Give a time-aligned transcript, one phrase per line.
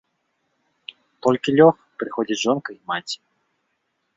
[1.27, 3.17] Толькі лёг, прыходзяць жонка і маці.